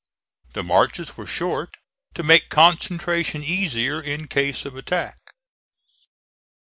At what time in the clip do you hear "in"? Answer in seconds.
4.01-4.27